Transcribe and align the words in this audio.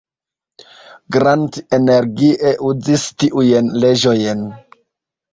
Grant 1.15 1.59
energie 1.77 2.53
uzis 2.69 3.03
tiujn 3.25 3.69
leĝojn. 3.85 4.41